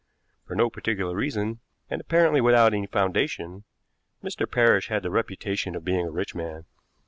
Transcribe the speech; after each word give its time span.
For 0.47 0.55
no 0.55 0.71
particular 0.71 1.13
reason, 1.15 1.59
and 1.87 2.01
apparently 2.01 2.41
without 2.41 2.73
any 2.73 2.87
foundation, 2.87 3.65
Mr. 4.23 4.51
Parrish 4.51 4.87
had 4.87 5.03
the 5.03 5.11
reputation 5.11 5.75
of 5.75 5.85
being 5.85 6.07
a 6.07 6.11
rich 6.11 6.33
man. 6.33 6.65